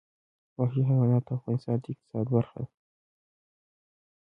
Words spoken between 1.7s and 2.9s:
د اقتصاد برخه ده.